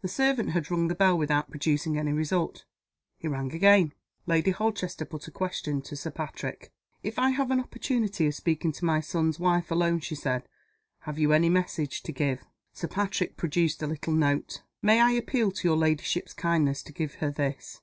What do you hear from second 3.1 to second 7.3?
He rang again. Lady Holchester put a question to Sir Patrick. "If I